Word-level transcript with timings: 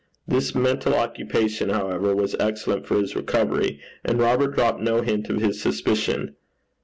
This 0.27 0.55
mental 0.55 0.95
occupation, 0.95 1.69
however, 1.69 2.15
was 2.15 2.33
excellent 2.39 2.87
for 2.87 2.95
his 2.99 3.15
recovery; 3.15 3.79
and 4.03 4.17
Robert 4.19 4.55
dropped 4.55 4.81
no 4.81 5.01
hint 5.01 5.29
of 5.29 5.39
his 5.41 5.61
suspicion. 5.61 6.35